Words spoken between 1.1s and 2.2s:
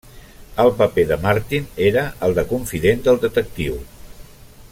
de Martin era